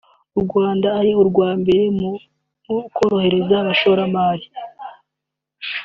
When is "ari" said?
0.99-1.11